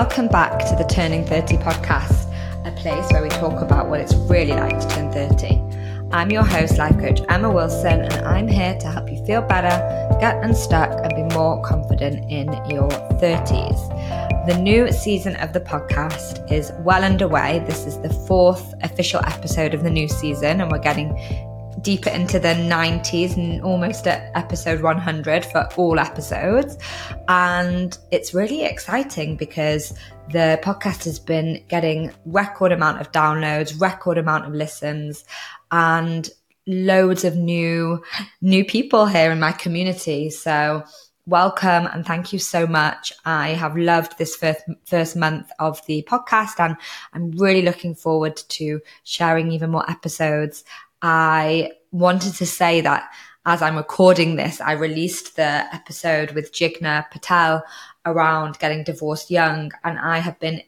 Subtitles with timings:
[0.00, 2.26] welcome back to the Turning 30 podcast,
[2.66, 6.08] a place where we talk about what it's really like to turn 30.
[6.10, 9.68] I'm your host, life coach Emma Wilson, and I'm here to help you feel better,
[10.18, 14.48] get unstuck, and be more confident in your 30s.
[14.48, 17.62] The new season of the podcast is well underway.
[17.64, 21.16] This is the fourth official episode of the new season, and we're getting
[21.84, 26.76] deeper into the 90s and almost at episode 100 for all episodes.
[27.28, 29.96] And it's really exciting because
[30.30, 35.24] the podcast has been getting record amount of downloads, record amount of listens,
[35.70, 36.28] and
[36.66, 38.02] loads of new
[38.40, 40.30] new people here in my community.
[40.30, 40.82] So
[41.26, 43.12] welcome and thank you so much.
[43.24, 46.76] I have loved this first first month of the podcast and
[47.12, 50.64] I'm really looking forward to sharing even more episodes
[51.06, 53.10] I wanted to say that
[53.44, 57.62] as I'm recording this, I released the episode with Jigna Patel
[58.06, 60.62] around getting divorced young, and I have been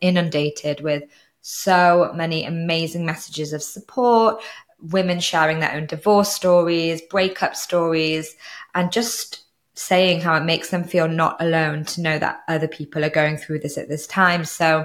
[0.00, 1.04] inundated with
[1.40, 4.42] so many amazing messages of support,
[4.80, 8.34] women sharing their own divorce stories, breakup stories,
[8.74, 13.04] and just saying how it makes them feel not alone to know that other people
[13.04, 14.44] are going through this at this time.
[14.44, 14.84] So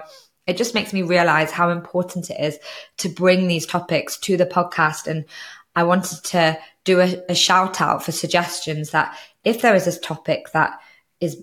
[0.51, 2.59] it just makes me realize how important it is
[2.97, 5.07] to bring these topics to the podcast.
[5.07, 5.23] And
[5.77, 9.99] I wanted to do a, a shout out for suggestions that if there is this
[9.99, 10.77] topic that
[11.21, 11.41] is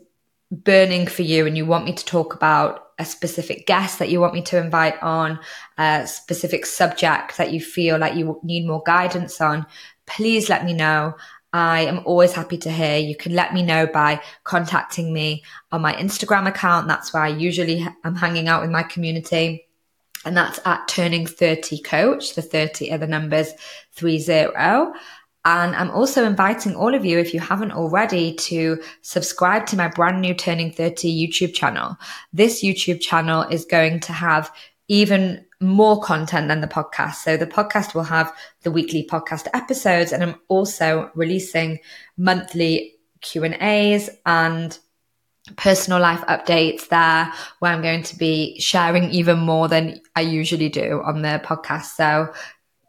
[0.51, 4.21] burning for you and you want me to talk about a specific guest that you
[4.21, 5.39] want me to invite on,
[5.79, 9.65] a specific subject that you feel like you need more guidance on,
[10.07, 11.15] please let me know.
[11.53, 12.99] I am always happy to hear.
[12.99, 16.89] You can let me know by contacting me on my Instagram account.
[16.89, 19.67] That's where I usually am hanging out with my community.
[20.25, 22.35] And that's at turning 30 coach.
[22.35, 23.53] The 30 are the numbers
[23.93, 24.53] 30.
[25.45, 29.89] And I'm also inviting all of you, if you haven't already, to subscribe to my
[29.89, 31.97] brand new Turning 30 YouTube channel.
[32.33, 34.51] This YouTube channel is going to have
[34.89, 37.17] even more content than the podcast.
[37.17, 38.33] So the podcast will have
[38.63, 41.81] the weekly podcast episodes and I'm also releasing
[42.17, 44.79] monthly Q and A's and
[45.57, 50.69] personal life updates there where I'm going to be sharing even more than I usually
[50.69, 51.97] do on the podcast.
[51.97, 52.33] So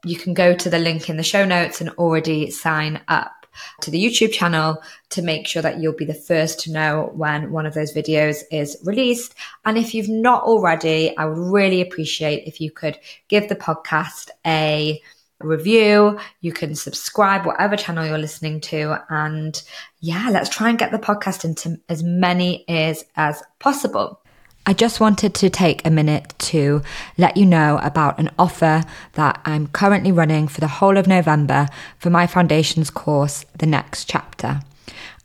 [0.06, 3.39] you can go to the link in the show notes and already sign up
[3.82, 7.52] to the YouTube channel to make sure that you'll be the first to know when
[7.52, 9.36] one of those videos is released.
[9.66, 14.30] And if you've not already, I would really appreciate if you could give the podcast
[14.46, 15.02] a
[15.42, 16.20] review.
[16.42, 19.04] You can subscribe, whatever channel you're listening to.
[19.10, 19.62] And
[20.00, 24.22] yeah, let's try and get the podcast into as many ears as possible.
[24.70, 26.84] I just wanted to take a minute to
[27.18, 31.70] let you know about an offer that I'm currently running for the whole of November
[31.98, 34.62] for my foundations course, The Next Chapter.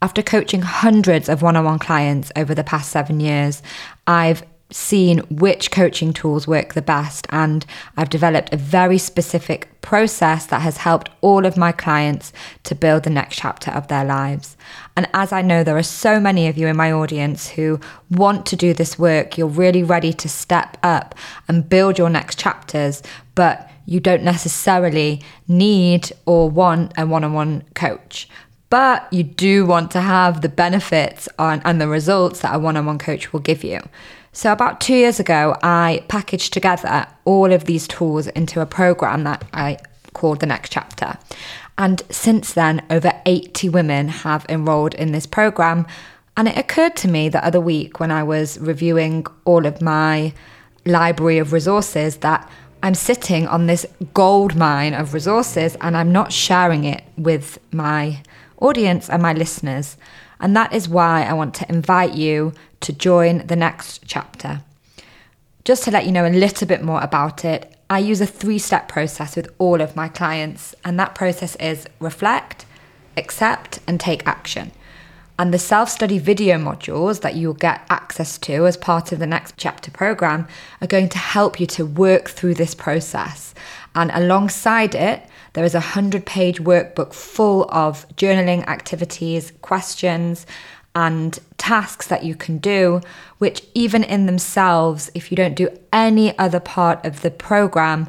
[0.00, 3.62] After coaching hundreds of one on one clients over the past seven years,
[4.06, 4.42] I've
[4.74, 7.64] seen which coaching tools work the best, and
[7.96, 12.32] I've developed a very specific process that has helped all of my clients
[12.64, 14.56] to build the next chapter of their lives.
[14.96, 17.78] And as I know there are so many of you in my audience who
[18.10, 21.14] want to do this work, you're really ready to step up
[21.46, 23.00] and build your next chapters,
[23.36, 28.28] but you don't necessarily need or want a one on one coach
[28.74, 32.76] but you do want to have the benefits on, and the results that a one
[32.76, 33.80] on one coach will give you.
[34.32, 39.22] So, about two years ago, I packaged together all of these tools into a program
[39.22, 39.78] that I
[40.12, 41.18] called The Next Chapter.
[41.78, 45.86] And since then, over 80 women have enrolled in this program.
[46.36, 50.34] And it occurred to me the other week when I was reviewing all of my
[50.84, 52.50] library of resources that
[52.82, 58.20] I'm sitting on this gold mine of resources and I'm not sharing it with my
[58.60, 59.96] audience and my listeners.
[60.40, 64.62] And that is why I want to invite you to join the next chapter.
[65.64, 68.58] Just to let you know a little bit more about it, I use a three
[68.58, 72.66] step process with all of my clients, and that process is reflect,
[73.16, 74.72] accept, and take action.
[75.38, 79.26] And the self study video modules that you'll get access to as part of the
[79.26, 80.46] next chapter program
[80.80, 83.54] are going to help you to work through this process.
[83.94, 85.22] And alongside it,
[85.54, 90.46] there is a 100 page workbook full of journaling activities, questions,
[90.94, 93.00] and tasks that you can do,
[93.38, 98.08] which, even in themselves, if you don't do any other part of the program,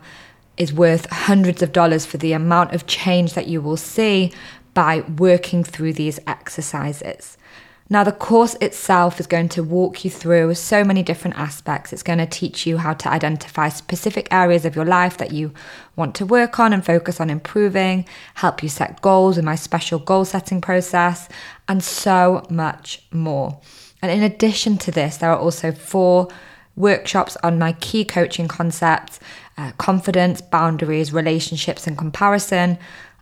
[0.57, 4.31] is worth hundreds of dollars for the amount of change that you will see
[4.73, 7.37] by working through these exercises.
[7.87, 11.93] Now, the course itself is going to walk you through so many different aspects.
[11.93, 15.53] It's going to teach you how to identify specific areas of your life that you
[15.95, 19.99] want to work on and focus on improving, help you set goals with my special
[19.99, 21.29] goal setting process,
[21.67, 23.59] and so much more.
[24.01, 26.29] And in addition to this, there are also four
[26.75, 29.19] workshops on my key coaching concepts
[29.57, 32.77] uh, confidence, boundaries, relationships, and comparison,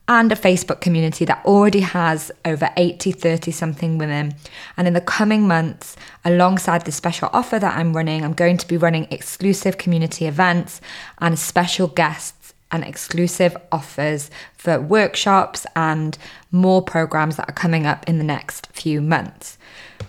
[0.07, 4.35] and a Facebook community that already has over 80, 30 something women.
[4.75, 5.95] And in the coming months,
[6.25, 10.81] alongside the special offer that I'm running, I'm going to be running exclusive community events
[11.19, 16.17] and special guests and exclusive offers for workshops and
[16.51, 19.57] more programs that are coming up in the next few months.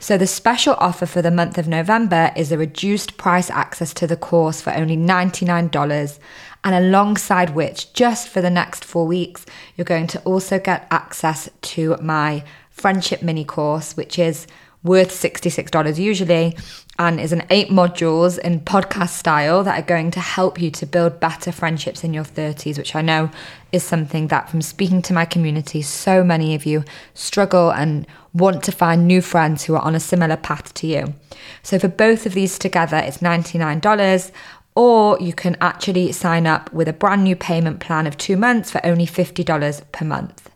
[0.01, 4.07] So, the special offer for the month of November is a reduced price access to
[4.07, 6.19] the course for only $99
[6.65, 9.47] and alongside which, just for the next four weeks,
[9.77, 14.47] you're going to also get access to my friendship mini course, which is
[14.83, 16.57] worth $66 usually
[16.99, 20.87] and is an eight modules in podcast style that are going to help you to
[20.87, 23.31] build better friendships in your 30s, which I know
[23.73, 26.85] is something that from speaking to my community, so many of you
[27.15, 31.15] struggle and want to find new friends who are on a similar path to you.
[31.63, 34.31] So for both of these together, it's $99
[34.75, 38.71] or you can actually sign up with a brand new payment plan of two months
[38.71, 40.51] for only $50 per month.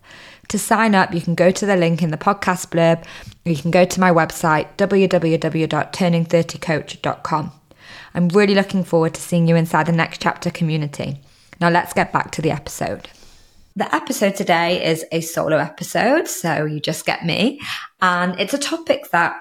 [0.49, 3.05] To sign up, you can go to the link in the podcast blurb,
[3.45, 7.53] or you can go to my website, www.turning30coach.com.
[8.15, 11.19] I'm really looking forward to seeing you inside the next chapter community.
[11.61, 13.11] Now, let's get back to the episode.
[13.77, 17.61] The episode today is a solo episode, so you just get me.
[18.01, 19.39] And it's a topic that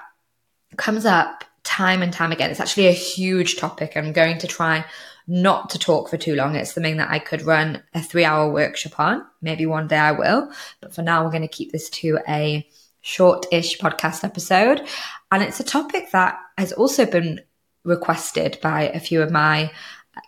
[0.76, 2.50] comes up time and time again.
[2.50, 3.96] It's actually a huge topic.
[3.96, 4.84] I'm going to try
[5.26, 6.56] not to talk for too long.
[6.56, 9.24] It's something that I could run a three hour workshop on.
[9.42, 10.50] Maybe one day I will.
[10.80, 12.66] But for now, we're going to keep this to a
[13.02, 14.86] short ish podcast episode.
[15.30, 17.40] And it's a topic that has also been
[17.84, 19.70] requested by a few of my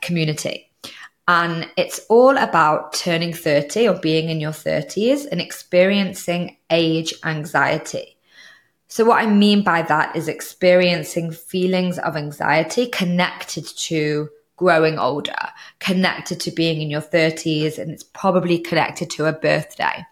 [0.03, 0.71] community.
[1.27, 8.17] And it's all about turning 30 or being in your 30s and experiencing age anxiety.
[8.91, 15.39] So, what I mean by that is experiencing feelings of anxiety connected to growing older,
[15.79, 20.05] connected to being in your 30s, and it's probably connected to a birthday.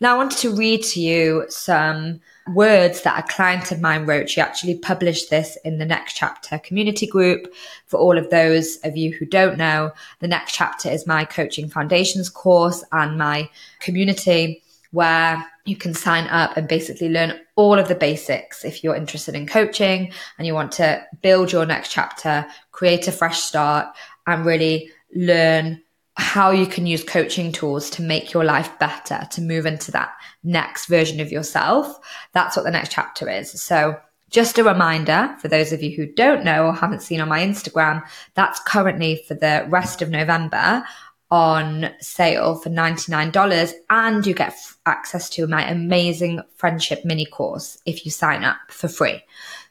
[0.00, 2.20] Now, I wanted to read to you some
[2.54, 4.30] words that a client of mine wrote.
[4.30, 7.52] She actually published this in the Next Chapter community group.
[7.86, 9.90] For all of those of you who don't know,
[10.20, 13.50] the Next Chapter is my coaching foundations course and my
[13.80, 14.62] community
[14.92, 19.36] where you can sign up and basically learn all of the basics if you're interested
[19.36, 23.86] in coaching and you want to build your next chapter, create a fresh start,
[24.26, 25.80] and really learn
[26.16, 30.12] how you can use coaching tools to make your life better, to move into that
[30.42, 31.98] next version of yourself.
[32.32, 33.62] That's what the next chapter is.
[33.62, 37.28] So, just a reminder for those of you who don't know or haven't seen on
[37.28, 40.84] my Instagram, that's currently for the rest of November
[41.30, 47.78] on sale for $99 and you get f- access to my amazing friendship mini course
[47.86, 49.22] if you sign up for free.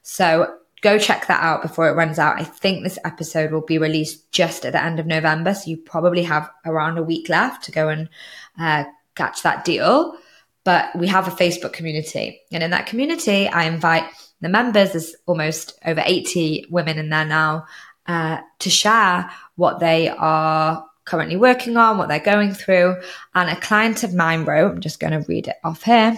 [0.01, 2.39] So go check that out before it runs out.
[2.39, 5.53] I think this episode will be released just at the end of November.
[5.53, 8.09] So you probably have around a week left to go and
[8.57, 8.85] uh,
[9.15, 10.15] catch that deal.
[10.63, 12.41] But we have a Facebook community.
[12.51, 14.05] And in that community, I invite
[14.41, 17.65] the members, there's almost over 80 women in there now,
[18.07, 22.95] uh, to share what they are currently working on, what they're going through.
[23.33, 26.15] And a client of mine wrote, I'm just going to read it off here.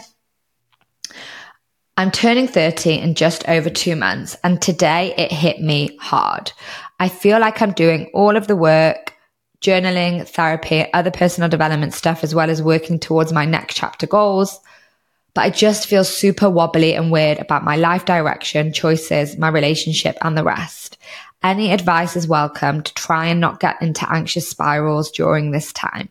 [1.97, 6.51] I'm turning 30 in just over two months, and today it hit me hard.
[6.99, 9.13] I feel like I'm doing all of the work,
[9.61, 14.59] journaling, therapy, other personal development stuff, as well as working towards my next chapter goals.
[15.33, 20.17] But I just feel super wobbly and weird about my life direction, choices, my relationship,
[20.21, 20.97] and the rest.
[21.43, 26.09] Any advice is welcome to try and not get into anxious spirals during this time.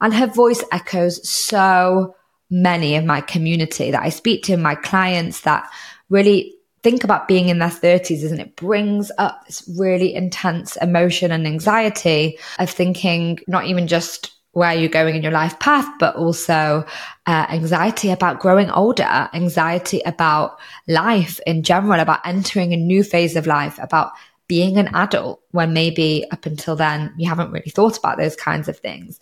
[0.00, 2.16] And her voice echoes so
[2.50, 5.68] many of my community that I speak to, my clients that
[6.08, 11.30] really think about being in their 30s and it brings up this really intense emotion
[11.32, 16.16] and anxiety of thinking not even just where you're going in your life path, but
[16.16, 16.84] also
[17.26, 23.36] uh, anxiety about growing older, anxiety about life in general, about entering a new phase
[23.36, 24.12] of life, about
[24.48, 28.68] being an adult when maybe up until then you haven't really thought about those kinds
[28.68, 29.20] of things.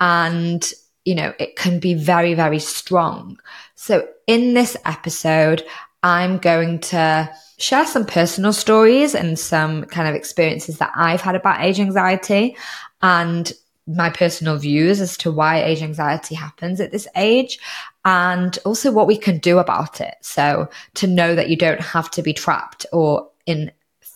[0.00, 0.68] And,
[1.04, 3.38] you know, it can be very, very strong.
[3.76, 5.64] So in this episode,
[6.02, 11.36] I'm going to share some personal stories and some kind of experiences that I've had
[11.36, 12.56] about age anxiety
[13.00, 13.52] and
[13.86, 17.58] my personal views as to why age anxiety happens at this age
[18.04, 20.14] and also what we can do about it.
[20.22, 23.70] So to know that you don't have to be trapped or in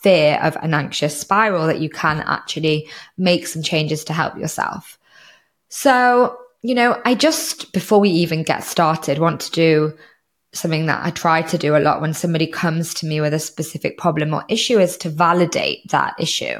[0.09, 2.89] fear of an anxious spiral that you can actually
[3.19, 4.99] make some changes to help yourself.
[5.69, 9.93] So, you know, I just, before we even get started, want to do
[10.55, 13.39] something that I try to do a lot when somebody comes to me with a
[13.39, 16.59] specific problem or issue is to validate that issue.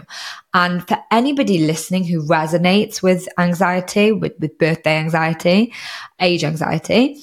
[0.53, 5.73] And for anybody listening who resonates with anxiety, with, with birthday anxiety,
[6.21, 7.17] age anxiety,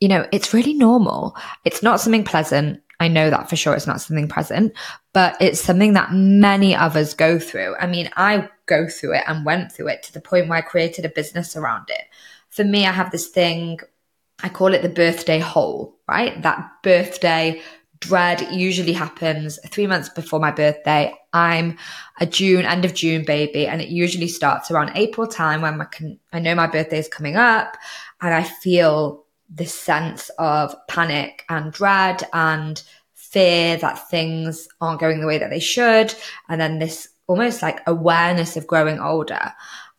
[0.00, 1.36] you know, it's really normal.
[1.66, 2.80] It's not something pleasant.
[3.00, 3.74] I know that for sure.
[3.74, 4.74] It's not something present,
[5.12, 7.74] but it's something that many others go through.
[7.76, 10.62] I mean, I go through it and went through it to the point where I
[10.62, 12.02] created a business around it.
[12.50, 13.80] For me, I have this thing
[14.42, 16.40] I call it the birthday hole, right?
[16.42, 17.60] That birthday
[18.00, 21.14] dread usually happens three months before my birthday.
[21.32, 21.76] I'm
[22.18, 25.86] a June, end of June baby, and it usually starts around April time when my
[26.32, 27.76] I know my birthday is coming up,
[28.20, 32.82] and I feel this sense of panic and dread and
[33.14, 36.14] fear that things aren't going the way that they should,
[36.48, 39.52] and then this almost like awareness of growing older.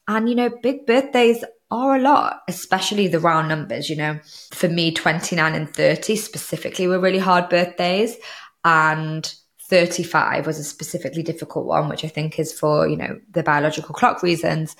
[0.08, 3.90] And you know, big birthdays are a lot, especially the round numbers.
[3.90, 4.20] You know,
[4.52, 8.18] for me, 29 and 30 specifically were really hard birthdays.
[8.66, 9.34] And
[9.70, 13.96] 35 was a specifically difficult one, which I think is for, you know, the biological
[13.96, 14.76] clock reasons.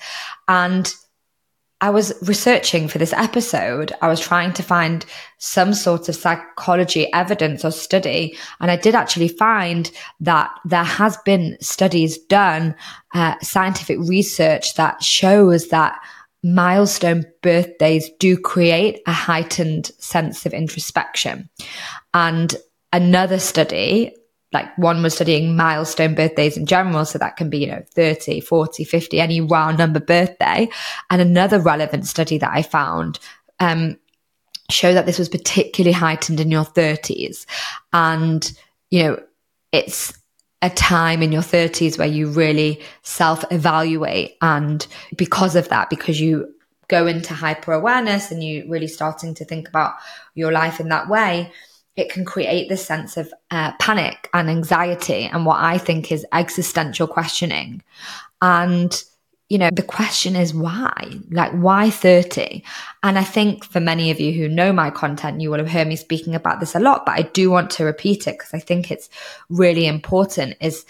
[0.48, 0.94] And
[1.82, 3.92] I was researching for this episode.
[4.00, 5.04] I was trying to find
[5.38, 8.38] some sort of psychology evidence or study.
[8.60, 12.76] And I did actually find that there has been studies done,
[13.14, 16.00] uh, scientific research that shows that
[16.44, 21.48] milestone birthdays do create a heightened sense of introspection.
[22.14, 22.54] And
[22.92, 24.14] another study,
[24.52, 27.04] like one was studying milestone birthdays in general.
[27.04, 30.68] So that can be, you know, 30, 40, 50, any round number birthday.
[31.10, 33.18] And another relevant study that I found,
[33.60, 33.96] um,
[34.70, 37.46] show that this was particularly heightened in your 30s.
[37.92, 38.50] And,
[38.90, 39.22] you know,
[39.72, 40.12] it's
[40.60, 44.36] a time in your 30s where you really self evaluate.
[44.40, 46.54] And because of that, because you
[46.88, 49.94] go into hyper awareness and you really starting to think about
[50.34, 51.52] your life in that way,
[51.96, 56.26] it can create this sense of uh, panic and anxiety and what I think is
[56.32, 57.82] existential questioning.
[58.40, 59.02] And
[59.52, 61.20] you know, the question is why?
[61.30, 62.64] Like, why 30?
[63.02, 65.88] And I think for many of you who know my content, you will have heard
[65.88, 68.60] me speaking about this a lot, but I do want to repeat it because I
[68.60, 69.10] think it's
[69.50, 70.86] really important is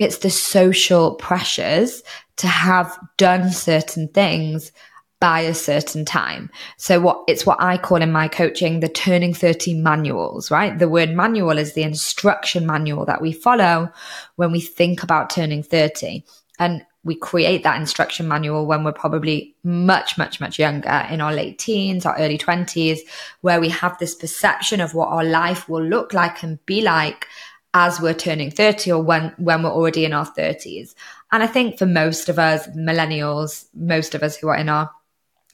[0.00, 2.02] it's the social pressures
[2.38, 4.72] to have done certain things
[5.20, 6.50] by a certain time.
[6.78, 10.78] So what it's what I call in my coaching the turning 30 manuals, right?
[10.78, 13.92] The word manual is the instruction manual that we follow
[14.36, 16.24] when we think about turning 30.
[16.58, 21.32] And we create that instruction manual when we're probably much, much, much younger in our
[21.32, 22.98] late teens, our early 20s,
[23.40, 27.26] where we have this perception of what our life will look like and be like
[27.72, 30.94] as we're turning 30 or when, when we're already in our 30s.
[31.32, 34.90] And I think for most of us, millennials, most of us who are in our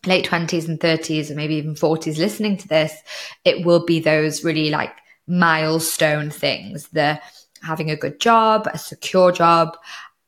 [0.06, 2.92] late 20s and 30s, and maybe even 40s listening to this,
[3.44, 4.92] it will be those really like
[5.26, 6.88] milestone things.
[6.88, 7.20] The
[7.62, 9.76] having a good job, a secure job,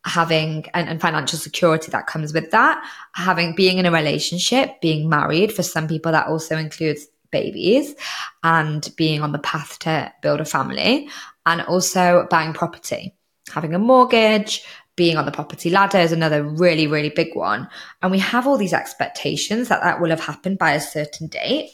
[0.05, 2.83] having and, and, financial security that comes with that
[3.15, 7.95] having being in a relationship being married for some people that also includes babies
[8.43, 11.09] and being on the path to build a family
[11.47, 13.15] and also buying property.
[13.51, 14.65] Having a mortgage
[14.99, 17.67] being on the property ladder is another really really big one
[18.03, 21.71] and we have all these expectations that that will have happened by a certain date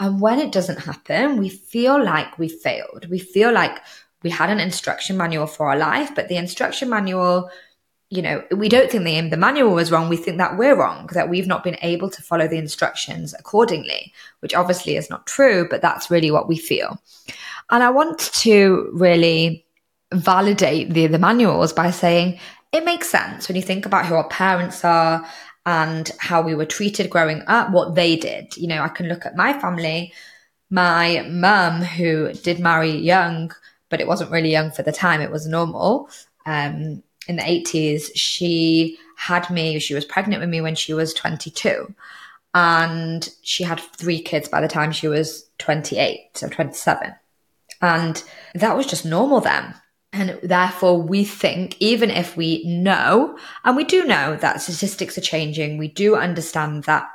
[0.00, 3.78] and when it doesn't happen we feel like we failed we feel like
[4.22, 7.50] we had an instruction manual for our life, but the instruction manual,
[8.10, 10.08] you know, we don't think the, the manual was wrong.
[10.08, 14.12] We think that we're wrong, that we've not been able to follow the instructions accordingly,
[14.40, 17.00] which obviously is not true, but that's really what we feel.
[17.70, 19.66] And I want to really
[20.12, 22.38] validate the, the manuals by saying
[22.72, 25.26] it makes sense when you think about who our parents are
[25.64, 28.56] and how we were treated growing up, what they did.
[28.56, 30.12] You know, I can look at my family,
[30.70, 33.52] my mum, who did marry young,
[33.90, 35.20] but it wasn't really young for the time.
[35.20, 36.08] It was normal.
[36.46, 41.14] Um, in the 80s, she had me, she was pregnant with me when she was
[41.14, 41.94] 22.
[42.54, 47.14] And she had three kids by the time she was 28, so 27.
[47.80, 48.22] And
[48.54, 49.74] that was just normal then.
[50.12, 55.22] And therefore, we think, even if we know, and we do know that statistics are
[55.22, 57.08] changing, we do understand that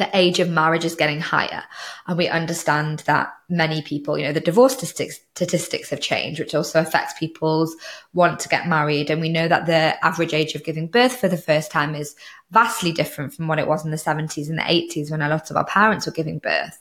[0.00, 1.62] the age of marriage is getting higher.
[2.06, 6.54] And we understand that many people, you know, the divorce statistics, statistics have changed, which
[6.54, 7.76] also affects people's
[8.14, 9.10] want to get married.
[9.10, 12.16] And we know that the average age of giving birth for the first time is
[12.50, 15.50] vastly different from what it was in the 70s and the 80s when a lot
[15.50, 16.78] of our parents were giving birth.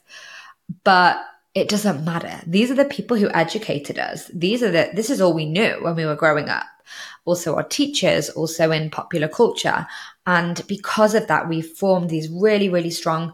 [0.83, 1.17] But
[1.59, 2.41] it doesn't matter.
[2.47, 4.29] These are the people who educated us.
[4.33, 6.65] These are the, this is all we knew when we were growing up
[7.25, 9.87] also our teachers, also in popular culture.
[10.25, 13.33] And because of that, we've formed these really, really strong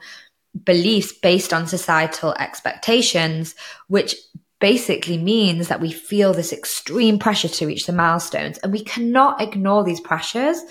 [0.63, 3.55] beliefs based on societal expectations,
[3.88, 4.15] which
[4.60, 9.41] basically means that we feel this extreme pressure to reach the milestones and we cannot
[9.41, 10.62] ignore these pressures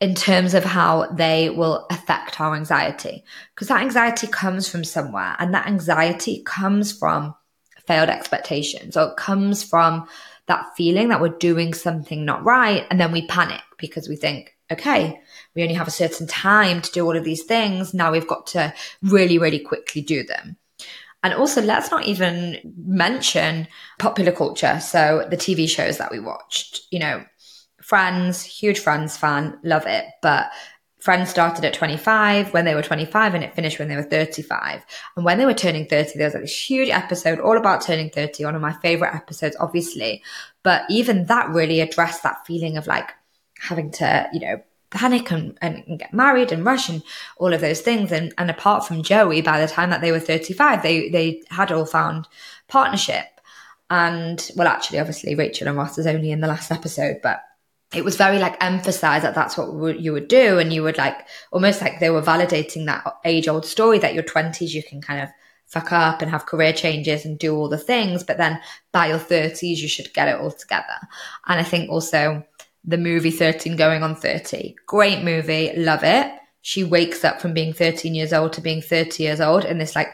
[0.00, 3.22] in terms of how they will affect our anxiety
[3.54, 7.34] because that anxiety comes from somewhere and that anxiety comes from
[7.86, 10.06] failed expectations or it comes from
[10.46, 14.56] that feeling that we're doing something not right and then we panic because we think
[14.72, 15.20] okay
[15.54, 18.46] we only have a certain time to do all of these things now we've got
[18.46, 20.56] to really really quickly do them
[21.22, 24.80] and also, let's not even mention popular culture.
[24.80, 27.24] So, the TV shows that we watched, you know,
[27.90, 30.04] Friends, huge Friends fan, love it.
[30.22, 30.52] But
[31.00, 34.86] Friends started at 25 when they were 25 and it finished when they were 35.
[35.16, 38.08] And when they were turning 30, there was like this huge episode all about turning
[38.08, 40.22] 30, one of my favorite episodes, obviously.
[40.62, 43.10] But even that really addressed that feeling of like
[43.58, 47.02] having to, you know, panic and, and, get married and rush and
[47.38, 48.12] all of those things.
[48.12, 51.72] And, and apart from Joey, by the time that they were 35, they, they had
[51.72, 52.28] all found
[52.68, 53.26] partnership.
[53.90, 57.42] And well, actually, obviously, Rachel and Ross is only in the last episode, but
[57.92, 60.58] it was very like emphasized that that's what you would do.
[60.58, 64.22] And you would like almost like they were validating that age old story that your
[64.22, 65.28] 20s, you can kind of
[65.66, 68.22] fuck up and have career changes and do all the things.
[68.22, 68.60] But then
[68.92, 70.98] by your 30s, you should get it all together.
[71.46, 72.44] And I think also,
[72.84, 74.74] the movie 13 going on 30.
[74.86, 76.32] Great movie, love it.
[76.62, 79.94] She wakes up from being 13 years old to being 30 years old in this
[79.94, 80.08] like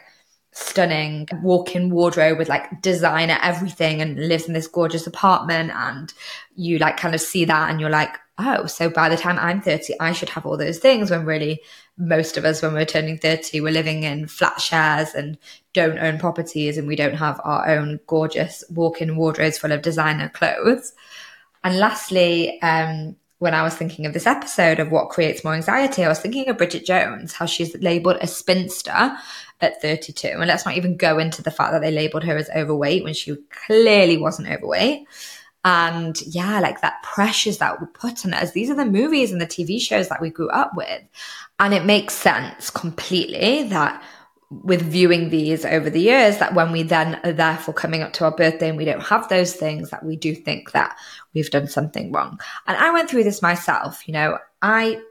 [0.57, 6.13] stunning walk-in wardrobe with like designer everything and lives in this gorgeous apartment and
[6.55, 9.61] you like kind of see that and you're like oh so by the time i'm
[9.61, 11.61] 30 i should have all those things when really
[11.97, 15.37] most of us when we're turning 30 we're living in flat shares and
[15.77, 20.27] don't own properties and we don't have our own gorgeous walk-in wardrobes full of designer
[20.27, 20.93] clothes.
[21.63, 26.03] And lastly, um, when I was thinking of this episode of what creates more anxiety,
[26.03, 29.15] I was thinking of Bridget Jones, how she's labeled a spinster
[29.61, 30.27] at 32.
[30.27, 33.13] And let's not even go into the fact that they labeled her as overweight when
[33.13, 33.35] she
[33.65, 35.05] clearly wasn't overweight.
[35.63, 38.51] And yeah, like that pressures that we put on us.
[38.51, 41.01] These are the movies and the TV shows that we grew up with.
[41.59, 44.01] And it makes sense completely that
[44.49, 48.23] with viewing these over the years that when we then are therefore coming up to
[48.23, 50.95] our birthday and we don't have those things that we do think that
[51.33, 52.39] we've done something wrong.
[52.65, 55.01] And I went through this myself, you know, I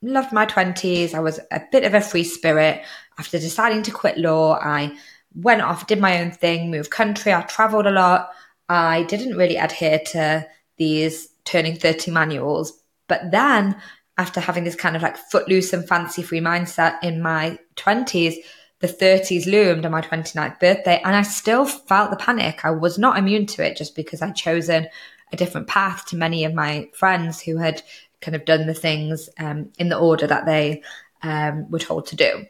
[0.00, 1.12] loved my 20s.
[1.12, 2.82] I was a bit of a free spirit.
[3.18, 4.96] After deciding to quit law, I
[5.34, 8.30] went off, did my own thing, moved country, I traveled a lot.
[8.68, 10.46] I didn't really adhere to
[10.78, 12.72] these turning 30 manuals.
[13.08, 13.76] But then
[14.18, 18.36] after having this kind of like footloose and fancy free mindset in my 20s,
[18.80, 22.64] the 30s loomed on my 29th birthday and I still felt the panic.
[22.64, 24.88] I was not immune to it just because I'd chosen
[25.32, 27.82] a different path to many of my friends who had
[28.20, 30.82] kind of done the things um, in the order that they
[31.22, 32.46] um, were told to do.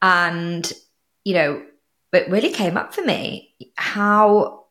[0.00, 0.70] And,
[1.24, 1.62] you know,
[2.12, 4.66] it really came up for me how,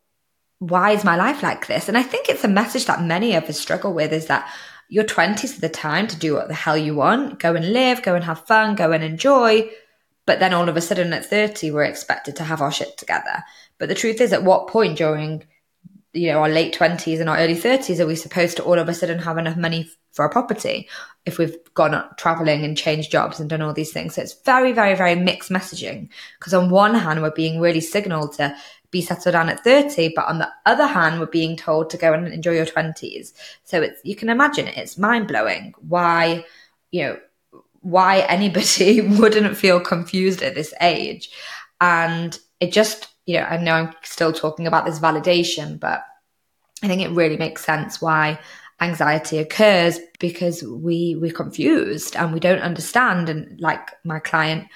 [0.58, 1.88] why is my life like this?
[1.88, 4.50] And I think it's a message that many of us struggle with is that
[4.88, 8.02] your 20s are the time to do what the hell you want, go and live,
[8.02, 9.70] go and have fun, go and enjoy
[10.26, 13.44] but then all of a sudden at 30, we're expected to have our shit together.
[13.78, 15.44] But the truth is, at what point during
[16.12, 18.88] you know our late 20s and our early 30s are we supposed to all of
[18.88, 20.88] a sudden have enough money for a property?
[21.24, 24.14] If we've gone traveling and changed jobs and done all these things.
[24.14, 26.08] So it's very very very mixed messaging.
[26.38, 28.56] Because on one hand we're being really signaled to
[28.90, 32.12] be settled down at 30 but on the other hand we're being told to go
[32.12, 33.32] and enjoy your 20s
[33.64, 36.44] so it's you can imagine it's mind-blowing why
[36.92, 37.18] you know
[37.86, 41.30] why anybody wouldn't feel confused at this age.
[41.80, 46.02] And it just, you know, I know I'm still talking about this validation, but
[46.82, 48.40] I think it really makes sense why
[48.80, 53.28] anxiety occurs because we we're confused and we don't understand.
[53.28, 54.66] And like my client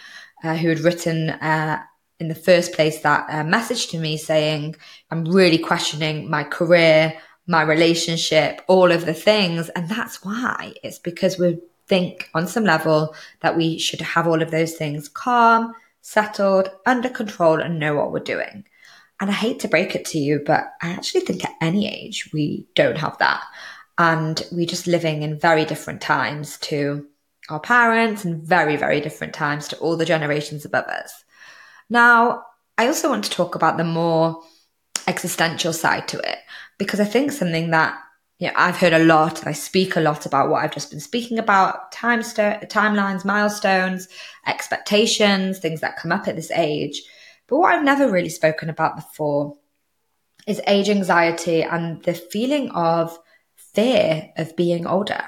[0.45, 1.83] uh, who had written uh,
[2.21, 4.77] in the first place that uh, message to me saying,
[5.11, 9.71] "I'm really questioning my career." my relationship, all of the things.
[9.71, 11.59] And that's why it's because we're
[11.91, 17.11] think on some level that we should have all of those things calm, settled, under
[17.11, 18.65] control, and know what we're doing.
[19.21, 22.31] And I hate to break it to you, but I actually think at any age
[22.33, 23.43] we don't have that.
[23.99, 27.07] And we're just living in very different times to
[27.51, 31.25] our parents and very, very different times to all the generations above us.
[31.91, 32.45] Now,
[32.79, 34.43] I also want to talk about the more
[35.09, 36.39] existential side to it
[36.79, 37.99] because I think something that
[38.41, 39.47] yeah, I've heard a lot.
[39.47, 44.09] I speak a lot about what I've just been speaking about time st- timelines, milestones,
[44.47, 47.03] expectations, things that come up at this age.
[47.47, 49.59] But what I've never really spoken about before
[50.47, 53.17] is age anxiety and the feeling of
[53.57, 55.23] fear of being older.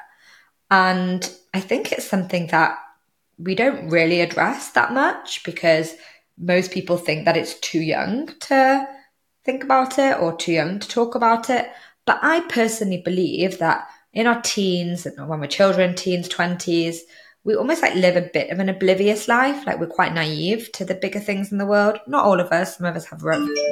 [0.70, 2.78] And I think it's something that
[3.38, 5.94] we don't really address that much because
[6.38, 8.88] most people think that it's too young to
[9.44, 11.70] think about it or too young to talk about it.
[12.04, 16.98] But I personally believe that in our teens, when we're children, teens, 20s,
[17.44, 19.66] we almost like live a bit of an oblivious life.
[19.66, 21.98] Like we're quite naive to the bigger things in the world.
[22.06, 23.20] Not all of us, some of us have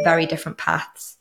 [0.04, 1.16] very different paths,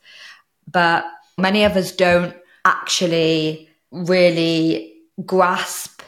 [0.70, 1.04] but
[1.38, 4.94] many of us don't actually really
[5.24, 6.02] grasp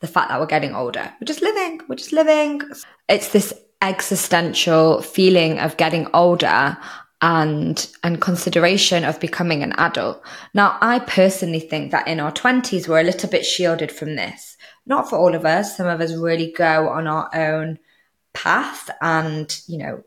[0.00, 1.12] the fact that we're getting older.
[1.20, 2.60] We're just living, we're just living.
[3.08, 6.76] It's this existential feeling of getting older
[7.20, 10.22] and and consideration of becoming an adult.
[10.52, 14.56] Now, I personally think that in our 20s we're a little bit shielded from this.
[14.86, 15.76] Not for all of us.
[15.76, 17.78] Some of us really go on our own
[18.34, 20.04] path and, you know,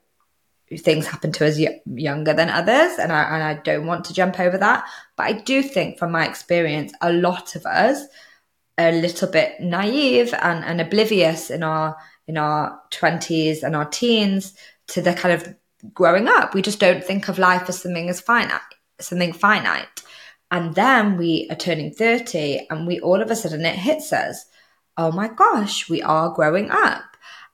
[0.76, 4.14] things happen to us y- younger than others and I, and I don't want to
[4.14, 4.84] jump over that
[5.16, 8.02] but i do think from my experience a lot of us
[8.78, 11.96] are a little bit naive and, and oblivious in our
[12.28, 14.56] in our 20s and our teens
[14.88, 15.56] to the kind of
[15.94, 18.62] growing up we just don't think of life as something as finite
[19.00, 20.04] something finite
[20.50, 24.46] and then we are turning 30 and we all of a sudden it hits us
[24.98, 27.04] oh my gosh we are growing up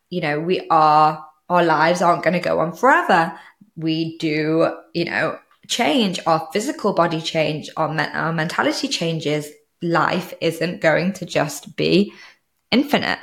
[0.09, 3.37] you know we are our lives aren't going to go on forever.
[3.75, 9.49] We do, you know, change, our physical body change, our, me- our mentality changes.
[9.81, 12.13] Life isn't going to just be
[12.71, 13.19] infinite.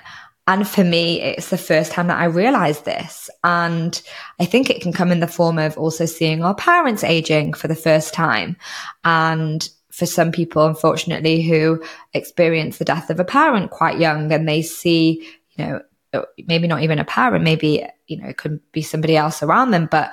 [0.50, 3.30] And for me, it's the first time that I realized this.
[3.44, 4.02] And
[4.40, 7.68] I think it can come in the form of also seeing our parents aging for
[7.68, 8.56] the first time.
[9.04, 11.80] And for some people, unfortunately, who
[12.14, 15.82] experience the death of a parent quite young and they see, you know,
[16.14, 19.70] uh, maybe not even a parent, maybe, you know, it could be somebody else around
[19.70, 20.10] them, but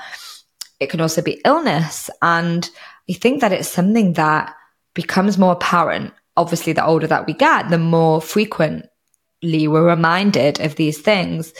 [0.80, 2.12] it can also be illness.
[2.22, 2.70] And
[3.10, 4.54] I think that it's something that
[4.94, 6.14] becomes more apparent.
[6.36, 8.88] Obviously, the older that we get, the more frequently
[9.68, 11.54] we're reminded of these things.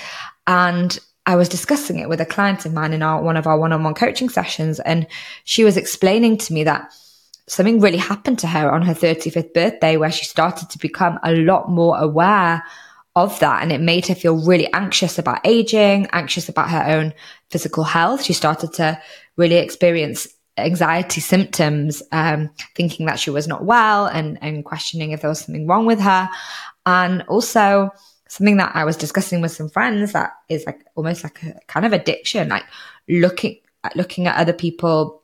[0.46, 3.58] And I was discussing it with a client of mine in our, one of our
[3.58, 4.80] one-on-one coaching sessions.
[4.80, 5.08] And
[5.44, 6.94] she was explaining to me that
[7.48, 11.34] something really happened to her on her 35th birthday where she started to become a
[11.36, 12.64] lot more aware
[13.16, 13.62] of that.
[13.64, 17.14] And it made her feel really anxious about aging, anxious about her own
[17.50, 18.24] physical health.
[18.24, 19.02] She started to
[19.38, 25.22] really experience anxiety symptoms, um, thinking that she was not well and, and questioning if
[25.22, 26.30] there was something wrong with her.
[26.88, 27.92] And also
[28.30, 31.86] something that I was discussing with some friends that is like almost like a kind
[31.86, 32.64] of addiction, like
[33.10, 35.22] looking at looking at other people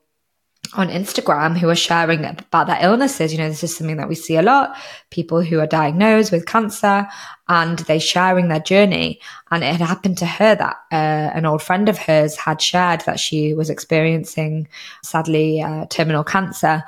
[0.73, 3.31] on Instagram who are sharing about their illnesses.
[3.31, 4.75] You know, this is something that we see a lot.
[5.09, 7.07] People who are diagnosed with cancer
[7.47, 9.21] and they sharing their journey.
[9.49, 13.01] And it had happened to her that uh, an old friend of hers had shared
[13.01, 14.67] that she was experiencing,
[15.01, 16.83] sadly, uh, terminal cancer.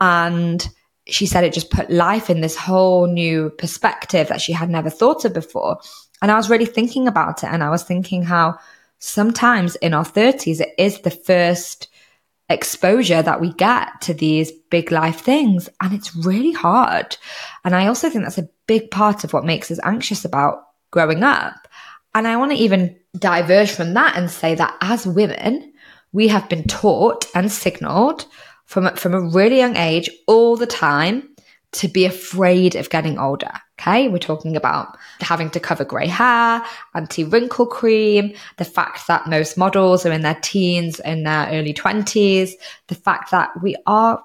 [0.00, 0.68] And
[1.08, 4.90] she said it just put life in this whole new perspective that she had never
[4.90, 5.78] thought of before.
[6.20, 7.48] And I was really thinking about it.
[7.48, 8.58] And I was thinking how
[8.98, 11.88] sometimes in our 30s, it is the first
[12.48, 15.68] exposure that we get to these big life things.
[15.80, 17.16] And it's really hard.
[17.64, 21.22] And I also think that's a big part of what makes us anxious about growing
[21.22, 21.68] up.
[22.14, 25.72] And I want to even diverge from that and say that as women,
[26.12, 28.24] we have been taught and signaled
[28.66, 31.28] from, from a really young age all the time
[31.72, 33.50] to be afraid of getting older.
[33.78, 34.08] Okay.
[34.08, 39.58] We're talking about having to cover grey hair, anti wrinkle cream, the fact that most
[39.58, 42.52] models are in their teens, in their early 20s,
[42.88, 44.22] the fact that we are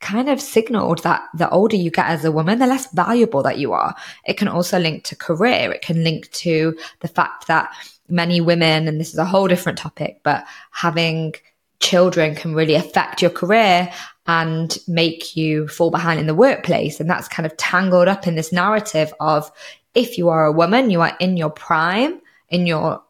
[0.00, 3.58] kind of signaled that the older you get as a woman, the less valuable that
[3.58, 3.94] you are.
[4.24, 5.72] It can also link to career.
[5.72, 7.72] It can link to the fact that
[8.08, 11.34] many women, and this is a whole different topic, but having
[11.82, 13.92] children can really affect your career
[14.26, 17.00] and make you fall behind in the workplace.
[17.00, 19.50] And that's kind of tangled up in this narrative of
[19.94, 23.02] if you are a woman, you are in your prime, in your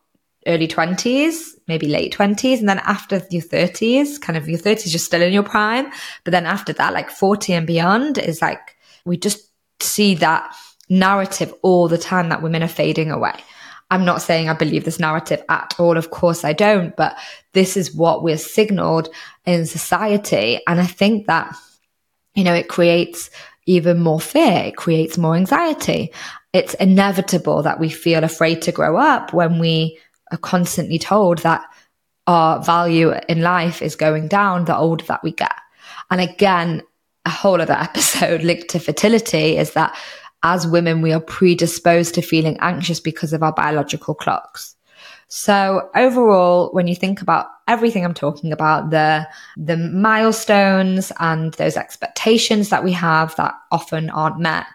[0.46, 1.36] early 20s,
[1.68, 2.58] maybe late 20s.
[2.58, 5.92] And then after your 30s, kind of your 30s, you're still in your prime.
[6.24, 10.54] But then after that, like 40 and beyond is like, we just see that
[10.88, 13.34] narrative all the time that women are fading away.
[13.92, 15.98] I'm not saying I believe this narrative at all.
[15.98, 17.14] Of course I don't, but
[17.52, 19.10] this is what we're signaled
[19.44, 20.60] in society.
[20.66, 21.54] And I think that,
[22.34, 23.28] you know, it creates
[23.66, 24.62] even more fear.
[24.64, 26.10] It creates more anxiety.
[26.54, 29.98] It's inevitable that we feel afraid to grow up when we
[30.30, 31.62] are constantly told that
[32.26, 35.52] our value in life is going down the older that we get.
[36.10, 36.80] And again,
[37.26, 39.94] a whole other episode linked to fertility is that
[40.42, 44.74] as women, we are predisposed to feeling anxious because of our biological clocks.
[45.28, 49.26] So overall, when you think about everything I'm talking about, the,
[49.56, 54.66] the milestones and those expectations that we have that often aren't met,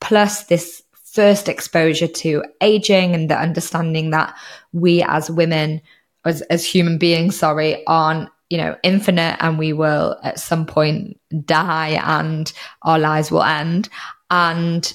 [0.00, 4.36] plus this first exposure to aging and the understanding that
[4.72, 5.80] we as women,
[6.24, 11.18] as, as human beings, sorry, aren't you know, infinite and we will at some point
[11.44, 13.88] die and our lives will end.
[14.30, 14.92] And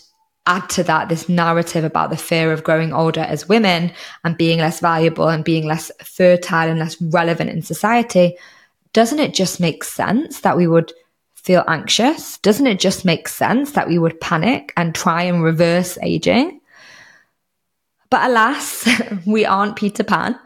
[0.49, 4.59] add to that this narrative about the fear of growing older as women and being
[4.59, 8.35] less valuable and being less fertile and less relevant in society,
[8.91, 10.91] doesn't it just make sense that we would
[11.35, 12.39] feel anxious?
[12.39, 16.59] Doesn't it just make sense that we would panic and try and reverse aging?
[18.09, 18.89] But alas,
[19.27, 20.37] we aren't Peter Pan.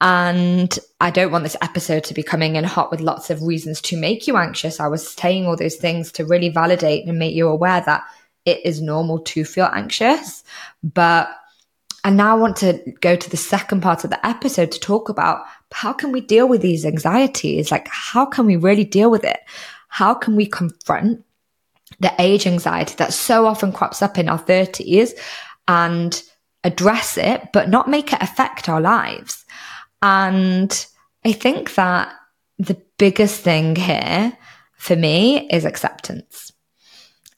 [0.00, 3.82] And I don't want this episode to be coming in hot with lots of reasons
[3.82, 4.80] to make you anxious.
[4.80, 8.02] I was saying all those things to really validate and make you aware that
[8.44, 10.42] it is normal to feel anxious.
[10.82, 11.30] But
[12.04, 15.44] I now want to go to the second part of the episode to talk about
[15.72, 17.70] how can we deal with these anxieties?
[17.70, 19.40] Like, how can we really deal with it?
[19.88, 21.24] How can we confront
[21.98, 25.12] the age anxiety that so often crops up in our 30s
[25.68, 26.22] and
[26.64, 29.44] address it, but not make it affect our lives?
[30.02, 30.86] And
[31.24, 32.14] I think that
[32.58, 34.36] the biggest thing here
[34.74, 36.52] for me is acceptance.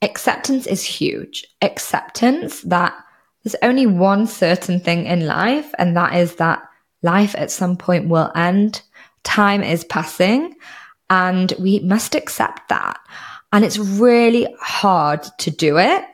[0.02, 1.46] Acceptance is huge.
[1.62, 2.94] Acceptance that
[3.42, 6.62] there's only one certain thing in life, and that is that
[7.02, 8.82] life at some point will end.
[9.24, 10.54] Time is passing,
[11.08, 12.98] and we must accept that.
[13.52, 16.04] And it's really hard to do it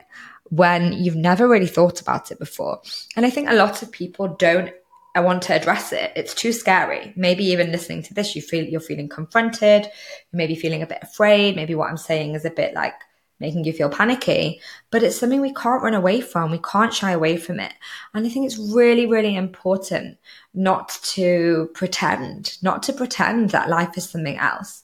[0.49, 2.81] when you've never really thought about it before.
[3.15, 4.71] And I think a lot of people don't
[5.15, 6.11] I want to address it.
[6.15, 7.13] It's too scary.
[7.15, 10.87] Maybe even listening to this, you feel you're feeling confronted, you may be feeling a
[10.87, 11.55] bit afraid.
[11.55, 12.93] Maybe what I'm saying is a bit like
[13.39, 16.51] making you feel panicky, but it's something we can't run away from.
[16.51, 17.73] We can't shy away from it.
[18.13, 20.17] And I think it's really, really important
[20.53, 24.83] not to pretend, not to pretend that life is something else.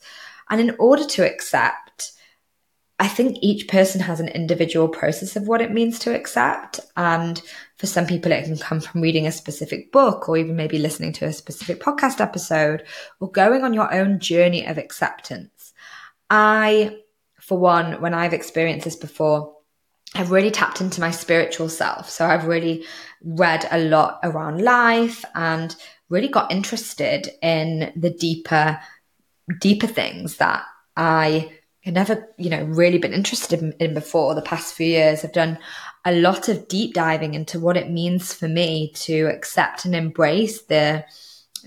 [0.49, 2.13] And in order to accept,
[2.97, 6.79] I think each person has an individual process of what it means to accept.
[6.95, 7.41] And
[7.75, 11.11] for some people, it can come from reading a specific book or even maybe listening
[11.13, 12.83] to a specific podcast episode
[13.19, 15.73] or going on your own journey of acceptance.
[16.29, 16.99] I,
[17.45, 19.55] for one, when I've experienced this before,
[20.15, 22.09] I've really tapped into my spiritual self.
[22.09, 22.85] So I've really
[23.21, 25.75] read a lot around life and
[26.09, 28.79] really got interested in the deeper,
[29.59, 30.63] deeper things that
[30.95, 35.23] I had never, you know, really been interested in, before the past few years.
[35.23, 35.59] I've done
[36.03, 40.63] a lot of deep diving into what it means for me to accept and embrace
[40.63, 41.05] the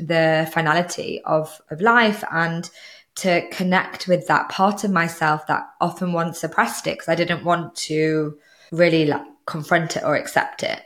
[0.01, 2.71] the finality of of life and
[3.18, 7.44] to connect with that part of myself that often once suppressed it because I didn't
[7.44, 8.38] want to
[8.70, 10.81] really like confront it or accept it.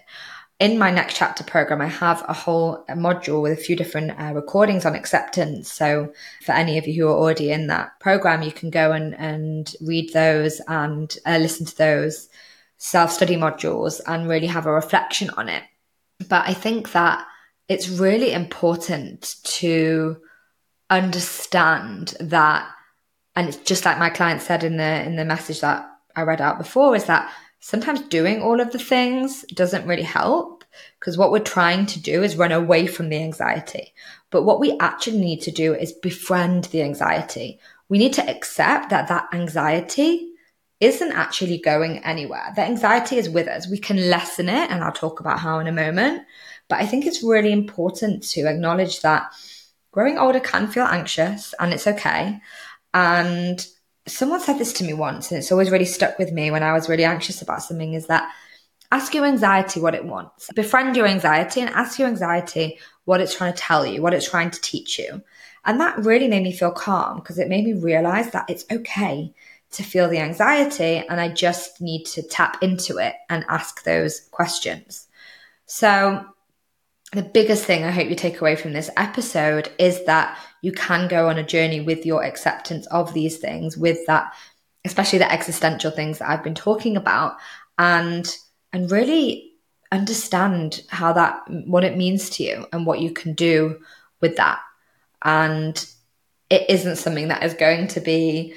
[0.59, 4.33] In my next chapter program, I have a whole module with a few different uh,
[4.33, 5.71] recordings on acceptance.
[5.73, 6.13] So,
[6.45, 9.75] for any of you who are already in that program, you can go and, and
[9.81, 12.29] read those and uh, listen to those
[12.79, 15.65] self study modules and really have a reflection on it.
[16.29, 17.27] But I think that
[17.69, 20.17] it's really important to
[20.99, 22.69] understand that,
[23.35, 26.41] and it's just like my client said in the in the message that I read
[26.41, 30.65] out before, is that sometimes doing all of the things doesn't really help
[30.99, 33.95] because what we're trying to do is run away from the anxiety.
[34.31, 37.61] But what we actually need to do is befriend the anxiety.
[37.89, 40.31] We need to accept that that anxiety
[40.81, 42.53] isn't actually going anywhere.
[42.57, 43.69] The anxiety is with us.
[43.69, 46.23] We can lessen it, and I'll talk about how in a moment.
[46.69, 49.31] But I think it's really important to acknowledge that
[49.93, 52.41] growing older can feel anxious and it's okay.
[52.93, 53.65] And
[54.07, 56.73] someone said this to me once, and it's always really stuck with me when I
[56.73, 58.29] was really anxious about something is that
[58.91, 60.51] ask your anxiety what it wants.
[60.55, 64.29] Befriend your anxiety and ask your anxiety what it's trying to tell you, what it's
[64.29, 65.23] trying to teach you.
[65.65, 69.33] And that really made me feel calm because it made me realize that it's okay
[69.73, 74.21] to feel the anxiety and I just need to tap into it and ask those
[74.31, 75.09] questions.
[75.67, 76.27] So,
[77.13, 81.09] the biggest thing I hope you take away from this episode is that you can
[81.09, 84.33] go on a journey with your acceptance of these things, with that,
[84.85, 87.37] especially the existential things that I've been talking about,
[87.79, 88.35] and
[88.73, 89.53] and really
[89.91, 93.79] understand how that what it means to you and what you can do
[94.23, 94.61] with that.
[95.23, 95.85] And
[96.49, 98.55] it isn't something that is going to be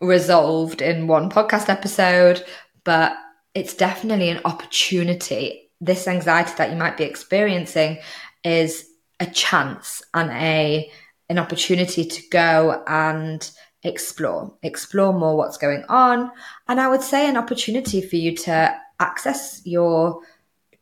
[0.00, 2.42] resolved in one podcast episode,
[2.84, 3.16] but
[3.54, 5.67] it's definitely an opportunity.
[5.80, 7.98] This anxiety that you might be experiencing
[8.44, 8.88] is
[9.20, 10.90] a chance and a
[11.30, 13.50] an opportunity to go and
[13.82, 16.30] explore, explore more what's going on.
[16.68, 20.20] And I would say an opportunity for you to access your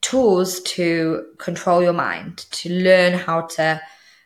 [0.03, 3.83] tools to control your mind, to learn how to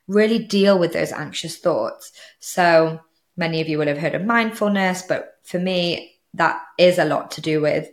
[0.08, 2.12] really deal with those anxious thoughts.
[2.38, 3.00] So
[3.40, 7.30] Many of you will have heard of mindfulness, but for me, that is a lot
[7.32, 7.88] to do with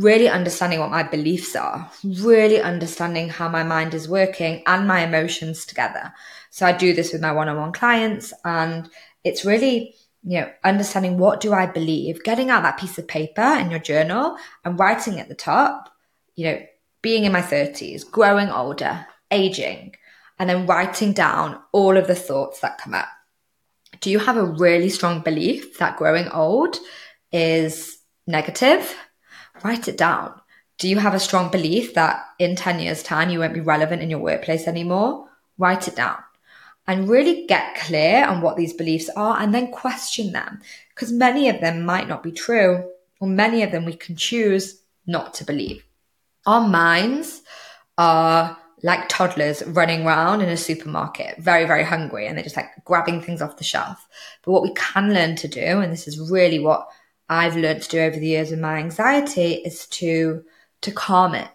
[0.00, 5.04] really understanding what my beliefs are, really understanding how my mind is working and my
[5.04, 6.12] emotions together.
[6.50, 8.88] So I do this with my one-on-one clients and
[9.24, 13.56] it's really you know, understanding what do I believe, getting out that piece of paper
[13.58, 15.90] in your journal and writing at the top,
[16.36, 16.62] you know,
[17.02, 19.94] being in my 30s, growing older, aging,
[20.38, 23.08] and then writing down all of the thoughts that come up.
[24.00, 26.76] Do you have a really strong belief that growing old
[27.32, 28.94] is negative?
[29.62, 30.40] Write it down.
[30.78, 34.02] Do you have a strong belief that in 10 years' time you won't be relevant
[34.02, 35.28] in your workplace anymore?
[35.58, 36.16] Write it down
[36.86, 40.60] and really get clear on what these beliefs are and then question them
[40.94, 44.80] because many of them might not be true or many of them we can choose
[45.06, 45.84] not to believe.
[46.46, 47.42] Our minds
[47.98, 52.70] are like toddlers running around in a supermarket, very, very hungry, and they're just like
[52.84, 54.08] grabbing things off the shelf.
[54.42, 56.88] But what we can learn to do, and this is really what
[57.30, 60.44] I've learned to do over the years with my anxiety, is to
[60.80, 61.48] to calm it,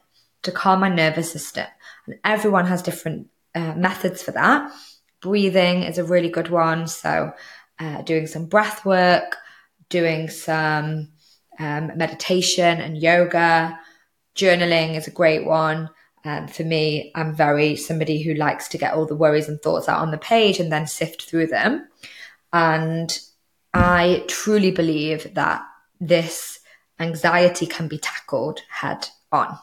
[0.44, 1.66] to calm my nervous system.
[2.08, 4.72] And everyone has different uh, methods for that.
[5.22, 6.88] Breathing is a really good one.
[6.88, 7.34] So,
[7.80, 9.36] uh, doing some breath work,
[9.90, 11.10] doing some
[11.60, 13.78] um, meditation and yoga,
[14.36, 15.90] journaling is a great one.
[16.24, 19.90] Um, for me, I'm very somebody who likes to get all the worries and thoughts
[19.90, 21.88] out on the page and then sift through them.
[22.54, 23.20] And
[23.78, 25.62] I truly believe that
[26.00, 26.60] this
[26.98, 29.60] anxiety can be tackled head on.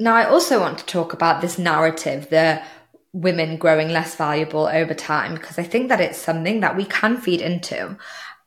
[0.00, 2.60] Now, I also want to talk about this narrative, the
[3.12, 7.16] women growing less valuable over time, because I think that it's something that we can
[7.18, 7.96] feed into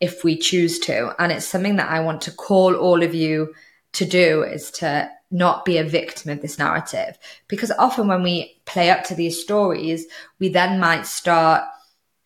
[0.02, 1.16] if we choose to.
[1.18, 3.54] And it's something that I want to call all of you
[3.94, 7.18] to do is to not be a victim of this narrative.
[7.48, 10.08] Because often when we play up to these stories,
[10.40, 11.64] we then might start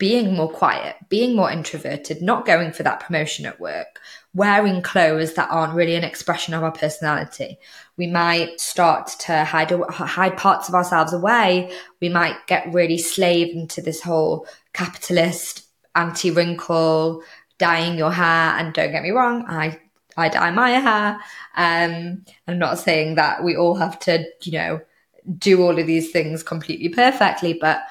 [0.00, 4.00] being more quiet, being more introverted, not going for that promotion at work,
[4.32, 7.58] wearing clothes that aren't really an expression of our personality.
[7.98, 11.70] We might start to hide, hide parts of ourselves away.
[12.00, 17.22] We might get really slaved into this whole capitalist anti wrinkle,
[17.58, 18.56] dyeing your hair.
[18.56, 19.78] And don't get me wrong, I
[20.16, 21.20] I dye my hair.
[21.56, 24.80] Um, I'm not saying that we all have to, you know,
[25.36, 27.82] do all of these things completely perfectly, but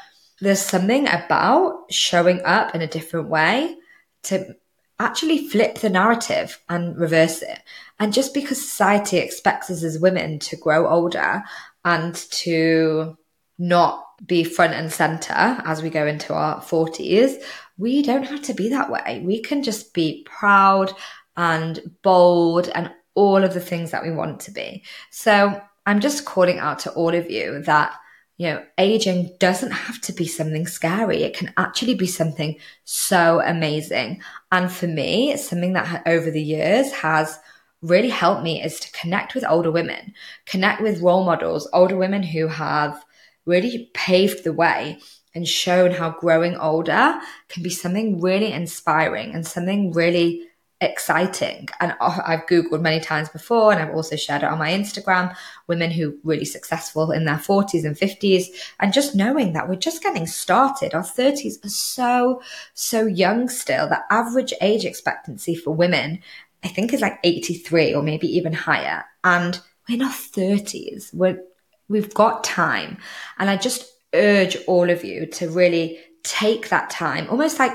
[0.41, 3.75] there's something about showing up in a different way
[4.23, 4.55] to
[4.99, 7.59] actually flip the narrative and reverse it.
[7.99, 11.43] And just because society expects us as women to grow older
[11.85, 13.17] and to
[13.57, 17.41] not be front and center as we go into our 40s,
[17.77, 19.21] we don't have to be that way.
[19.25, 20.93] We can just be proud
[21.37, 24.83] and bold and all of the things that we want to be.
[25.11, 27.95] So I'm just calling out to all of you that,
[28.39, 31.23] you know, aging doesn't have to be something scary.
[31.23, 34.21] It can actually be something so amazing.
[34.49, 37.37] And for me, something that over the years has
[37.81, 40.13] really helped me is to connect with older women,
[40.45, 43.03] connect with role models, older women who have
[43.45, 44.99] really paved the way
[45.35, 50.47] and shown how growing older can be something really inspiring and something really
[50.81, 51.67] exciting.
[51.79, 55.35] And I've Googled many times before, and I've also shared it on my Instagram
[55.67, 58.45] women who really successful in their 40s and 50s.
[58.79, 60.93] And just knowing that we're just getting started.
[60.93, 62.41] Our 30s are so,
[62.73, 63.89] so young still.
[63.89, 66.19] The average age expectancy for women,
[66.63, 69.03] I think, is like 83 or maybe even higher.
[69.23, 71.13] And we're in our 30s.
[71.13, 71.41] We're,
[71.89, 72.97] we've got time.
[73.37, 77.73] And I just urge all of you to really take that time, almost like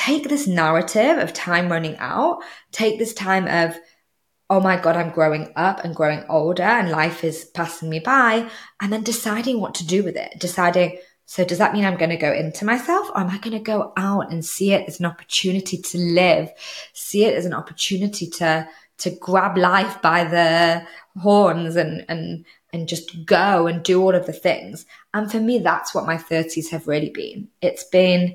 [0.00, 3.78] take this narrative of time running out, take this time of,
[4.48, 8.48] oh my God, I'm growing up and growing older and life is passing me by,
[8.80, 12.10] and then deciding what to do with it, deciding, so does that mean I'm going
[12.10, 15.00] to go into myself or am I going to go out and see it as
[15.00, 16.50] an opportunity to live,
[16.94, 18.66] see it as an opportunity to,
[18.98, 20.82] to grab life by the
[21.20, 24.86] horns and, and, and just go and do all of the things.
[25.12, 27.48] And for me, that's what my 30s have really been.
[27.60, 28.34] It's been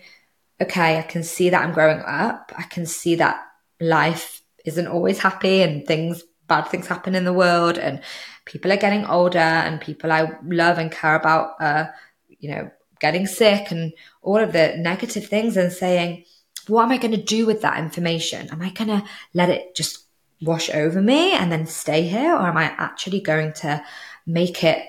[0.62, 2.52] okay, I can see that I'm growing up.
[2.58, 3.42] I can see that
[3.79, 8.02] life isn't always happy and things, bad things happen in the world and
[8.46, 11.94] people are getting older and people I love and care about are,
[12.27, 16.23] you know, getting sick and all of the negative things and saying,
[16.67, 18.50] what am I going to do with that information?
[18.52, 19.04] Am I going to
[19.34, 20.06] let it just
[20.42, 22.34] wash over me and then stay here?
[22.34, 23.84] Or am I actually going to
[24.25, 24.88] make it,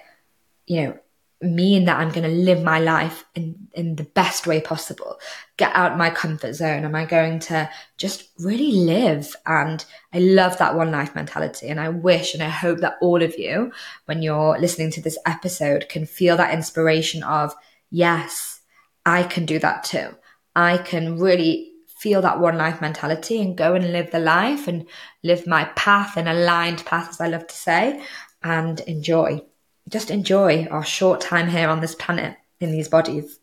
[0.67, 0.99] you know,
[1.43, 5.19] mean that I'm going to live my life in, in the best way possible,
[5.57, 6.85] get out my comfort zone?
[6.85, 7.69] Am I going to
[7.99, 9.37] just really live?
[9.45, 11.69] And I love that one life mentality.
[11.69, 13.73] And I wish and I hope that all of you,
[14.07, 17.55] when you're listening to this episode, can feel that inspiration of,
[17.91, 18.61] yes,
[19.05, 20.17] I can do that too.
[20.55, 24.87] I can really feel that one life mentality and go and live the life and
[25.23, 28.03] live my path, an aligned path, as I love to say,
[28.43, 29.43] and enjoy.
[29.89, 33.39] Just enjoy our short time here on this planet in these bodies.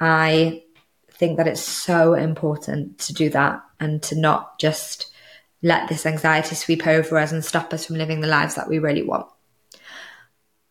[0.00, 0.64] I
[1.12, 5.12] think that it's so important to do that and to not just
[5.62, 8.78] let this anxiety sweep over us and stop us from living the lives that we
[8.78, 9.26] really want.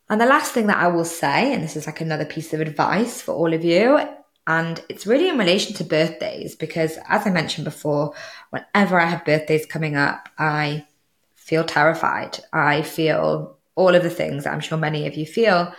[0.09, 2.61] And the last thing that I will say, and this is like another piece of
[2.61, 3.99] advice for all of you,
[4.47, 8.13] and it's really in relation to birthdays because, as I mentioned before,
[8.51, 10.85] whenever I have birthdays coming up, I
[11.33, 12.37] feel terrified.
[12.53, 15.73] I feel all of the things that I'm sure many of you feel.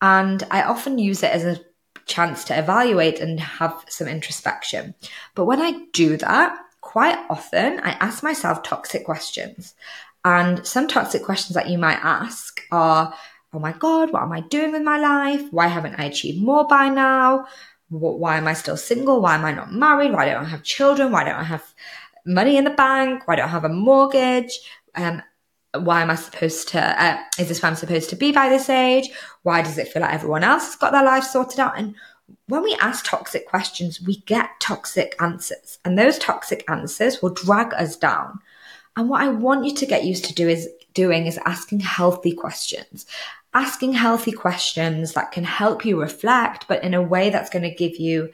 [0.00, 1.60] And I often use it as a
[2.06, 4.94] chance to evaluate and have some introspection.
[5.34, 9.74] But when I do that, quite often I ask myself toxic questions.
[10.24, 13.14] And some toxic questions that you might ask are,
[13.52, 15.42] oh my God, what am I doing with my life?
[15.50, 17.46] Why haven't I achieved more by now?
[17.88, 19.20] Why am I still single?
[19.20, 20.12] Why am I not married?
[20.12, 21.12] Why don't I have children?
[21.12, 21.64] Why don't I have
[22.24, 23.26] money in the bank?
[23.26, 24.60] Why don't I have a mortgage?
[24.94, 25.22] Um,
[25.74, 28.68] why am I supposed to, uh, is this where I'm supposed to be by this
[28.68, 29.10] age?
[29.42, 31.78] Why does it feel like everyone else has got their life sorted out?
[31.78, 31.94] And
[32.46, 37.72] when we ask toxic questions, we get toxic answers, and those toxic answers will drag
[37.74, 38.40] us down.
[38.96, 42.32] And what I want you to get used to do is doing is asking healthy
[42.32, 43.06] questions.
[43.54, 47.74] Asking healthy questions that can help you reflect, but in a way that's going to
[47.74, 48.30] give you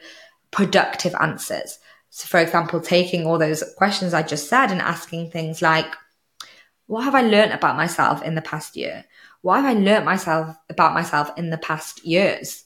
[0.51, 1.79] productive answers.
[2.09, 5.93] So, for example, taking all those questions I just said and asking things like,
[6.89, 9.05] what have I learned about myself in the past year?
[9.41, 12.63] What have I learned myself about myself in the past years?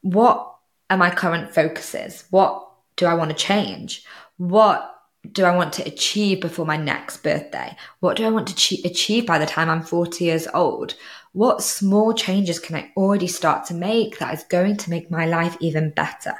[0.00, 0.54] What
[0.88, 2.24] are my current focuses?
[2.30, 4.02] What do I want to change?
[4.38, 4.90] What
[5.30, 7.76] do I want to achieve before my next birthday?
[8.00, 10.94] What do I want to achieve by the time I'm 40 years old?
[11.32, 15.26] What small changes can I already start to make that is going to make my
[15.26, 16.32] life even better?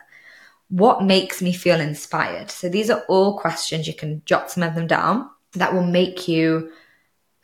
[0.70, 2.50] What makes me feel inspired?
[2.50, 3.86] So these are all questions.
[3.86, 6.72] You can jot some of them down that will make you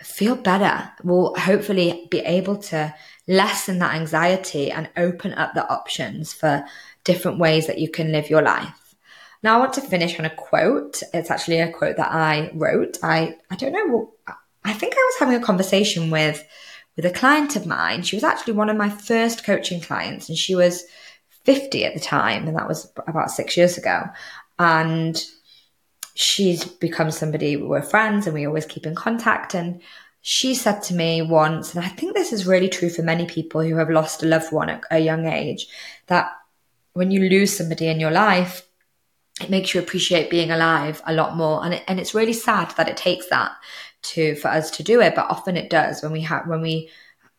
[0.07, 2.95] feel better, will hopefully be able to
[3.27, 6.65] lessen that anxiety and open up the options for
[7.05, 8.95] different ways that you can live your life.
[9.43, 11.03] Now, I want to finish on a quote.
[11.13, 12.99] It's actually a quote that I wrote.
[13.03, 14.13] I, I don't know.
[14.65, 16.43] I think I was having a conversation with,
[16.95, 18.03] with a client of mine.
[18.03, 20.85] She was actually one of my first coaching clients and she was
[21.45, 22.49] 50 at the time.
[22.49, 24.05] And that was about six years ago.
[24.59, 25.23] And
[26.17, 29.55] she's become somebody we're friends and we always keep in contact.
[29.55, 29.81] And
[30.23, 33.61] she said to me once, and I think this is really true for many people
[33.61, 35.69] who have lost a loved one at a young age,
[36.07, 36.33] that
[36.95, 38.67] when you lose somebody in your life,
[39.43, 41.63] it makes you appreciate being alive a lot more.
[41.63, 43.53] And it, and it's really sad that it takes that
[44.03, 46.89] to for us to do it, but often it does when we have when we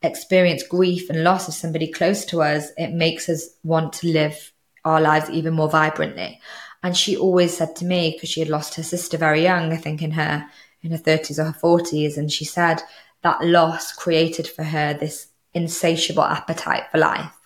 [0.04, 4.54] experience grief and loss of somebody close to us, it makes us want to live
[4.86, 6.40] our lives even more vibrantly.
[6.88, 9.76] And she always said to me, because she had lost her sister very young, I
[9.76, 10.46] think in her
[10.82, 12.82] in her 30s or her 40s, and she said
[13.24, 17.38] that loss created for her this insatiable appetite for life.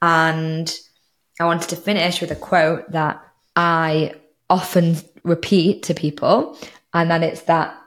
[0.00, 0.76] And
[1.38, 3.24] I wanted to finish with a quote that
[3.54, 4.14] I
[4.50, 6.58] often repeat to people,
[6.92, 7.80] and that it's that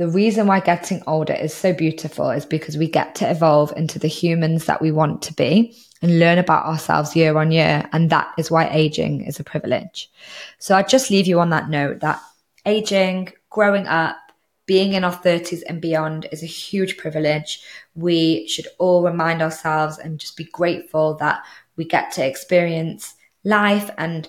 [0.00, 3.98] the reason why getting older is so beautiful is because we get to evolve into
[3.98, 7.86] the humans that we want to be and learn about ourselves year on year.
[7.92, 10.10] And that is why aging is a privilege.
[10.58, 12.18] So I just leave you on that note that
[12.64, 14.16] aging, growing up,
[14.64, 17.62] being in our 30s and beyond is a huge privilege.
[17.94, 21.42] We should all remind ourselves and just be grateful that
[21.76, 23.90] we get to experience life.
[23.98, 24.26] And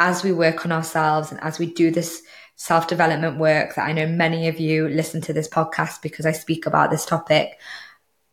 [0.00, 2.24] as we work on ourselves and as we do this
[2.62, 6.30] self development work that I know many of you listen to this podcast because I
[6.30, 7.58] speak about this topic,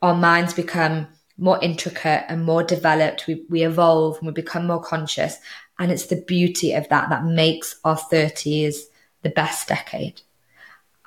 [0.04, 1.08] our minds become
[1.40, 3.26] more intricate and more developed.
[3.26, 5.38] We, we evolve and we become more conscious.
[5.80, 8.76] And it's the beauty of that that makes our 30s
[9.24, 10.22] the best decade.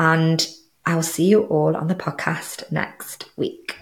[0.00, 0.44] And
[0.84, 3.76] I will see you all on the podcast next week.